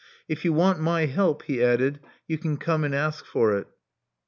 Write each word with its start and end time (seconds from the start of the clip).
'*If 0.27 0.43
you 0.43 0.51
want 0.51 0.79
my 0.79 1.05
help, 1.05 1.43
he 1.43 1.63
added, 1.63 1.99
you 2.27 2.39
can 2.39 2.57
come 2.57 2.83
and 2.83 2.95
ask 2.95 3.23
for 3.23 3.55
it. 3.55 3.67